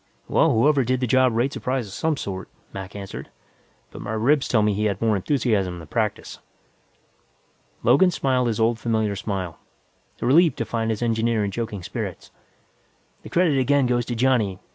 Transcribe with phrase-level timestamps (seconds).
[0.27, 3.29] "Well, whoever did the job rates a prize of some sort," Mac answered,
[3.91, 6.39] "but my ribs tell me he had more enthusiasm than practice."
[7.83, 9.59] Logan smiled his old familiar smile,
[10.19, 12.31] relieved to find his engineer in joking spirits.
[13.21, 14.57] "The credit again goes to Johnny.